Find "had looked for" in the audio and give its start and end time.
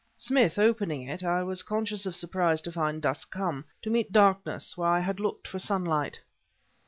4.99-5.59